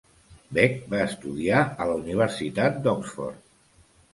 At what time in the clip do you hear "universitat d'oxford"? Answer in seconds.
1.99-3.41